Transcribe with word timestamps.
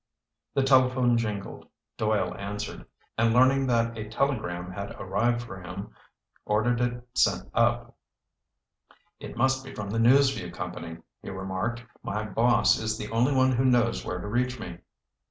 The 0.55 0.63
telephone 0.63 1.15
jingled. 1.15 1.67
Doyle 1.95 2.33
answered, 2.35 2.87
and 3.19 3.33
learning 3.35 3.67
that 3.67 3.95
a 3.95 4.09
telegram 4.09 4.71
had 4.71 4.95
arrived 4.99 5.43
for 5.43 5.61
him, 5.61 5.93
ordered 6.43 6.81
it 6.81 7.07
sent 7.13 7.47
up. 7.53 7.95
"It 9.19 9.37
must 9.37 9.63
be 9.63 9.75
from 9.75 9.91
the 9.91 9.99
News 9.99 10.31
Vue 10.35 10.49
Company," 10.49 10.97
he 11.21 11.29
remarked. 11.29 11.83
"My 12.01 12.23
boss 12.23 12.79
is 12.79 12.97
the 12.97 13.11
only 13.11 13.35
one 13.35 13.51
who 13.51 13.63
knows 13.63 14.03
where 14.03 14.17
to 14.17 14.27
reach 14.27 14.59
me." 14.59 14.79